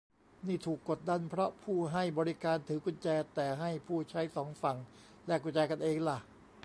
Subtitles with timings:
[0.47, 4.77] นี่ถูกกดดันเพราะผู้ให้บริการถือกุญแจ แต่ให้ผู้ใช้สองฝั่ง
[5.25, 6.17] แลกกุญแจกันเองล่ะ